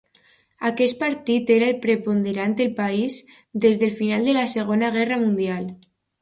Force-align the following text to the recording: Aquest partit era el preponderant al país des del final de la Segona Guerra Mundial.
Aquest 0.69 0.95
partit 1.01 1.51
era 1.55 1.67
el 1.73 1.77
preponderant 1.83 2.55
al 2.65 2.71
país 2.79 3.19
des 3.67 3.79
del 3.83 3.95
final 4.01 4.27
de 4.31 4.35
la 4.41 4.47
Segona 4.57 4.91
Guerra 4.97 5.21
Mundial. 5.27 5.71